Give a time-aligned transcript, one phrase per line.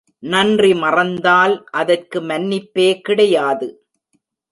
[0.23, 3.67] நன்றி மறந்தால் அதற்கு மன்னிப்பே கிடையாது.